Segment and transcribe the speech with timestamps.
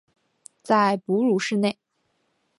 [0.63, 1.77] 在哺乳室内